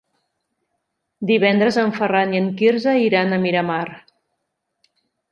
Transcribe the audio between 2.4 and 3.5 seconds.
en Quirze iran a